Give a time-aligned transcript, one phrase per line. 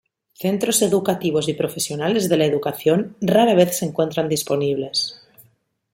[0.33, 5.21] Centros educativos y profesionales de la educación rara vez se encuentran disponibles.